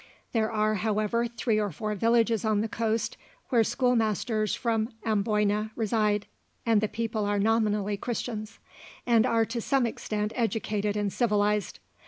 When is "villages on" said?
1.93-2.61